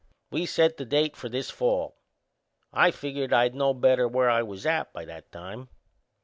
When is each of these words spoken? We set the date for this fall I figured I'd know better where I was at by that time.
We 0.31 0.47
set 0.47 0.77
the 0.77 0.85
date 0.85 1.15
for 1.15 1.29
this 1.29 1.51
fall 1.51 1.99
I 2.73 2.89
figured 2.89 3.31
I'd 3.31 3.53
know 3.53 3.71
better 3.75 4.07
where 4.07 4.31
I 4.31 4.41
was 4.41 4.65
at 4.65 4.91
by 4.91 5.05
that 5.05 5.31
time. 5.31 5.69